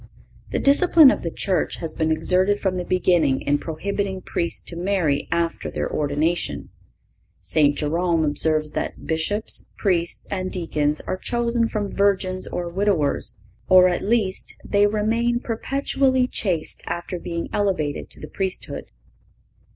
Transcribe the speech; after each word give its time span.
The 0.49 0.57
discipline 0.57 1.11
of 1.11 1.21
the 1.21 1.29
Church 1.29 1.75
has 1.75 1.93
been 1.93 2.11
exerted 2.11 2.59
from 2.59 2.77
the 2.77 2.83
beginning 2.83 3.41
in 3.41 3.59
prohibiting 3.59 4.21
Priests 4.23 4.63
to 4.63 4.75
marry 4.75 5.27
after 5.31 5.69
their 5.69 5.87
ordination. 5.87 6.69
St. 7.39 7.77
Jerome 7.77 8.25
observes 8.25 8.71
that 8.71 9.05
"Bishops, 9.05 9.67
Priests 9.77 10.25
and 10.31 10.51
Deacons 10.51 11.01
are 11.01 11.17
chosen 11.17 11.67
from 11.69 11.93
virgins 11.93 12.47
or 12.47 12.67
widowers, 12.67 13.37
or, 13.69 13.89
at 13.89 14.01
least, 14.01 14.55
they 14.65 14.87
remain 14.87 15.39
perpetually 15.39 16.25
chaste 16.27 16.81
after 16.87 17.19
being 17.19 17.47
elevated 17.53 18.09
to 18.09 18.19
the 18.19 18.27
priesthood." 18.27 18.85